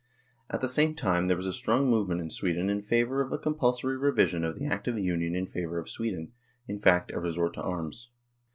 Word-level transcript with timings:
At 0.49 0.61
the 0.61 0.67
same 0.67 0.95
time 0.95 1.25
there 1.25 1.37
was 1.37 1.45
a 1.45 1.53
strong 1.53 1.87
movement 1.87 2.21
in 2.21 2.31
Sweden 2.31 2.71
in 2.71 2.81
favour 2.81 3.21
of 3.21 3.31
a 3.31 3.37
compulsory 3.37 3.95
revision 3.97 4.43
of 4.43 4.57
the 4.57 4.65
Act 4.65 4.87
of 4.87 4.97
Union 4.97 5.35
in 5.35 5.45
favour 5.45 5.77
of 5.77 5.89
Sweden 5.91 6.31
in 6.67 6.79
fact, 6.79 7.11
a 7.11 7.19
resort 7.19 7.53
to 7.53 7.61
arms. 7.61 8.09